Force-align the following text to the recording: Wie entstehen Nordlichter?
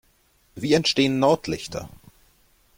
Wie 0.55 0.73
entstehen 0.73 1.19
Nordlichter? 1.19 1.87